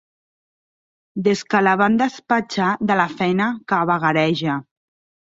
[1.27, 4.61] Des que la van despatxar de la feina que vagareja.